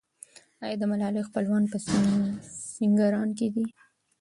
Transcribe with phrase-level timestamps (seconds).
[0.63, 1.77] آیا د ملالۍ خپلوان په
[2.75, 3.65] سینګران کې دي؟